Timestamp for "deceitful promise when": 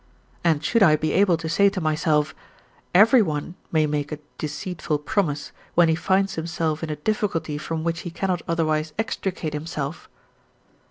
4.39-5.89